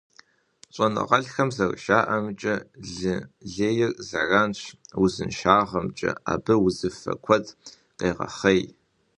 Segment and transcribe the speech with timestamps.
[0.73, 2.55] ЩӀэныгъэлӀхэм зэрыжаӀэмкӀэ,
[2.95, 3.13] лы
[3.53, 4.59] лейр зэранщ
[5.03, 7.45] узыншагъэмкӀэ, абы узыфэ куэд
[7.97, 8.61] къегъэхъей.